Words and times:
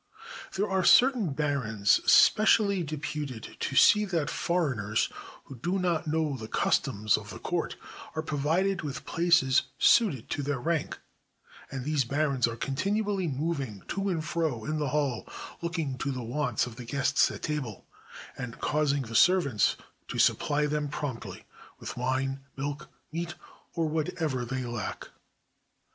There 0.55 0.67
are 0.67 0.83
certain 0.83 1.31
barons 1.33 2.01
specially 2.11 2.81
deputed 2.81 3.57
to 3.59 3.75
see 3.75 4.03
that 4.05 4.31
foreigners, 4.31 5.09
who 5.45 5.57
do 5.57 5.77
not 5.77 6.07
know 6.07 6.35
the 6.35 6.47
customs 6.47 7.19
of 7.19 7.29
the 7.29 7.37
court, 7.37 7.75
are 8.15 8.23
provided 8.23 8.81
with 8.81 9.05
places 9.05 9.61
suited 9.77 10.27
to 10.31 10.41
their 10.41 10.57
rank; 10.57 10.97
and 11.71 11.85
these 11.85 12.03
barons 12.03 12.47
are 12.47 12.55
continually 12.55 13.27
moving 13.27 13.83
to 13.89 14.09
and 14.09 14.25
fro 14.25 14.65
in 14.65 14.79
the 14.79 14.89
hall, 14.89 15.29
looking 15.61 15.99
to 15.99 16.11
the 16.11 16.23
wants 16.23 16.65
of 16.65 16.77
the 16.77 16.85
guests 16.85 17.29
at 17.29 17.43
table, 17.43 17.85
and 18.35 18.57
causing 18.59 19.03
the 19.03 19.13
servants 19.13 19.77
to 20.07 20.17
supply 20.17 20.65
them 20.65 20.89
promptly 20.89 21.45
with 21.77 21.95
wine, 21.95 22.39
milk, 22.57 22.89
meat, 23.11 23.35
or 23.75 23.87
whatever 23.87 24.45
they 24.45 24.65
lack. 24.65 25.09